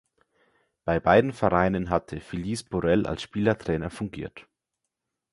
Bei 0.83 0.99
beiden 0.99 1.31
Vereinen 1.31 1.91
hatte 1.91 2.21
Felice 2.21 2.63
Borel 2.63 3.05
als 3.05 3.21
Spielertrainer 3.21 3.91
fungiert. 3.91 4.47